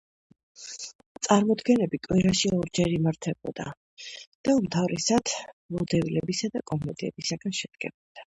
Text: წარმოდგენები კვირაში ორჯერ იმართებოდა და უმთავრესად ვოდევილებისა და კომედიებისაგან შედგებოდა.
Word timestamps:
წარმოდგენები 1.25 1.99
კვირაში 2.07 2.51
ორჯერ 2.59 2.89
იმართებოდა 2.93 3.67
და 4.49 4.57
უმთავრესად 4.63 5.35
ვოდევილებისა 5.77 6.51
და 6.57 6.65
კომედიებისაგან 6.75 7.59
შედგებოდა. 7.63 8.29